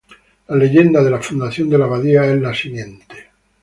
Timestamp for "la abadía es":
1.77-2.41